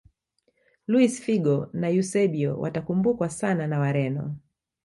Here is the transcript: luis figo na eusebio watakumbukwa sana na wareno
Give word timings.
luis 0.87 1.21
figo 1.21 1.69
na 1.73 1.89
eusebio 1.89 2.59
watakumbukwa 2.59 3.29
sana 3.29 3.67
na 3.67 3.79
wareno 3.79 4.35